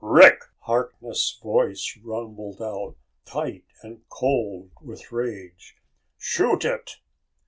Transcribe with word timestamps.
"Rick!" 0.03 0.45
Harkness' 0.61 1.39
voice 1.43 1.95
rumbled 2.03 2.59
out, 2.59 2.95
tight 3.23 3.65
and 3.83 4.01
cold 4.09 4.71
with 4.81 5.11
rage. 5.11 5.77
"Shoot 6.17 6.65
it!" 6.65 6.95